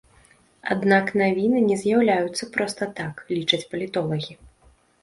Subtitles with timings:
[0.75, 4.33] Аднак навіны не з'яўляюцца проста так, лічаць палітолагі.